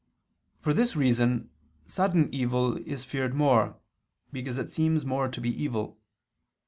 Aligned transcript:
For 0.61 0.73
this 0.73 0.95
reason 0.95 1.51
sudden 1.85 2.33
evil 2.33 2.75
is 2.87 3.05
feared 3.05 3.35
more, 3.35 3.77
because 4.31 4.57
it 4.57 4.71
seems 4.71 5.05
more 5.05 5.27
to 5.29 5.39
be 5.39 5.51
evil. 5.55 5.99